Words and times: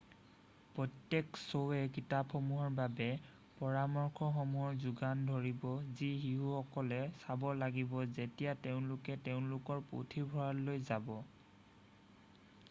প্ৰত্যেক 0.75 1.27
শ্ব'য়ে 1.41 1.89
কিতাপসমূহৰ 1.97 2.71
বাবে 2.79 3.09
পৰামৰ্শসমূহৰ 3.59 4.79
যোগান 4.85 5.21
ধৰিব 5.29 5.67
যি 6.01 6.09
শিশুসকলে 6.23 6.99
চাব 7.27 7.47
লাগিব 7.61 7.95
যেতিয়া 8.19 8.59
তেওঁলোকে 8.67 9.19
তেওঁলোকৰ 9.31 9.85
পুথিভঁৰাললৈ 9.95 10.83
যাব৷ 10.91 11.23